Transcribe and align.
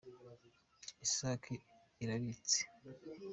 Isake 1.05 1.53
irabitse. 2.03 2.59